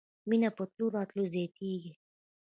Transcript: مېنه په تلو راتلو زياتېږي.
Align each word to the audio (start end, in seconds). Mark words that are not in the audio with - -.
مېنه 0.29 0.49
په 0.57 0.63
تلو 0.71 0.85
راتلو 0.95 1.23
زياتېږي. 1.33 1.91